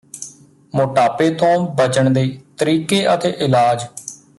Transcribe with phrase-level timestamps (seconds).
[0.73, 2.25] ਮੋਟਾਪੇ ਤੋਂ ਬਚਣ ਦੇ
[2.57, 3.85] ਤਰੀਕੇ ਅਤੇ ਇਲਾਜ